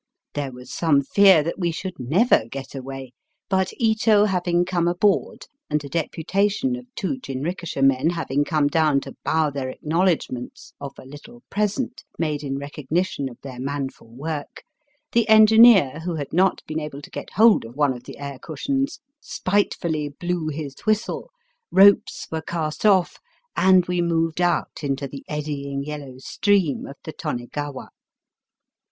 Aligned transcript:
There 0.33 0.51
was 0.51 0.73
some 0.73 1.03
fear 1.03 1.43
that 1.43 1.59
we 1.59 1.69
should 1.69 1.99
never 1.99 2.45
get 2.49 2.73
away; 2.73 3.11
but 3.49 3.71
Ito 3.77 4.25
having 4.25 4.65
come 4.65 4.87
aboard, 4.87 5.45
and 5.69 5.83
a 5.83 5.89
deputation 5.89 6.75
of 6.75 6.87
two 6.95 7.19
jinrikisha 7.19 7.83
men 7.83 8.09
having 8.09 8.43
come 8.43 8.65
down 8.67 8.99
to 9.01 9.15
bow 9.23 9.51
their 9.51 9.69
acknowledgments 9.69 10.73
of 10.81 10.93
a 10.97 11.05
little 11.05 11.43
present 11.51 12.03
made 12.17 12.41
in 12.41 12.57
recognition 12.57 13.29
of 13.29 13.37
their 13.43 13.59
manful 13.59 14.07
work, 14.07 14.63
the 15.11 15.29
engineer, 15.29 15.99
who 15.99 16.15
had 16.15 16.33
not 16.33 16.63
been 16.65 16.79
able 16.79 17.03
to 17.03 17.11
get 17.11 17.33
hold 17.33 17.63
of 17.63 17.75
one 17.75 17.93
of 17.95 18.05
the 18.05 18.17
air 18.17 18.39
cushions, 18.41 18.99
spitefully 19.19 20.09
blew 20.09 20.47
his 20.47 20.73
whistle, 20.83 21.29
ropes 21.69 22.27
were 22.31 22.41
cast 22.41 22.87
off, 22.87 23.17
and 23.55 23.85
we 23.85 24.01
moved 24.01 24.41
out 24.41 24.79
into 24.83 25.07
the 25.07 25.23
eddying 25.29 25.83
yellow 25.83 26.17
stream 26.17 26.87
of 26.87 26.95
the 27.03 27.13
Tonegawa. 27.13 27.89